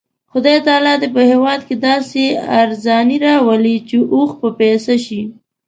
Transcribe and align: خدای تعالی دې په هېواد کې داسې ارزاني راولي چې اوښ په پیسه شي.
خدای 0.31 0.57
تعالی 0.67 0.93
دې 1.01 1.07
په 1.15 1.21
هېواد 1.31 1.59
کې 1.67 1.75
داسې 1.87 2.23
ارزاني 2.61 3.17
راولي 3.27 3.75
چې 3.89 3.97
اوښ 4.13 4.29
په 4.41 4.49
پیسه 4.59 4.95
شي. 5.05 5.21